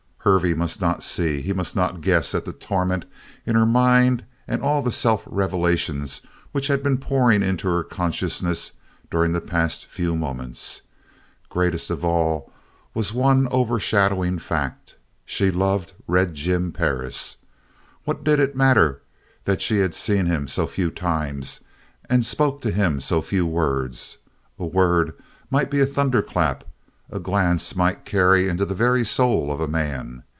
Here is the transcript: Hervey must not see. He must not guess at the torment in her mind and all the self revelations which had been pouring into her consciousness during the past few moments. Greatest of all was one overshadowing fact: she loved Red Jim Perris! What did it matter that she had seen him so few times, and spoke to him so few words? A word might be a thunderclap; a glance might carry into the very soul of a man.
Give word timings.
Hervey 0.23 0.53
must 0.53 0.79
not 0.79 1.01
see. 1.01 1.41
He 1.41 1.51
must 1.51 1.75
not 1.75 1.99
guess 1.99 2.35
at 2.35 2.45
the 2.45 2.53
torment 2.53 3.05
in 3.43 3.55
her 3.55 3.65
mind 3.65 4.23
and 4.47 4.61
all 4.61 4.83
the 4.83 4.91
self 4.91 5.23
revelations 5.25 6.21
which 6.51 6.67
had 6.67 6.83
been 6.83 6.99
pouring 6.99 7.41
into 7.41 7.67
her 7.67 7.83
consciousness 7.83 8.73
during 9.09 9.31
the 9.33 9.41
past 9.41 9.87
few 9.87 10.15
moments. 10.15 10.81
Greatest 11.49 11.89
of 11.89 12.05
all 12.05 12.51
was 12.93 13.15
one 13.15 13.47
overshadowing 13.51 14.37
fact: 14.37 14.93
she 15.25 15.49
loved 15.49 15.93
Red 16.05 16.35
Jim 16.35 16.71
Perris! 16.71 17.37
What 18.03 18.23
did 18.23 18.39
it 18.39 18.55
matter 18.55 19.01
that 19.45 19.59
she 19.59 19.79
had 19.79 19.95
seen 19.95 20.27
him 20.27 20.47
so 20.47 20.67
few 20.67 20.91
times, 20.91 21.61
and 22.07 22.23
spoke 22.23 22.61
to 22.61 22.69
him 22.69 22.99
so 22.99 23.23
few 23.23 23.47
words? 23.47 24.19
A 24.59 24.65
word 24.67 25.15
might 25.49 25.71
be 25.71 25.79
a 25.79 25.85
thunderclap; 25.87 26.65
a 27.13 27.19
glance 27.19 27.75
might 27.75 28.05
carry 28.05 28.47
into 28.47 28.63
the 28.63 28.73
very 28.73 29.03
soul 29.03 29.51
of 29.51 29.59
a 29.59 29.67
man. 29.67 30.23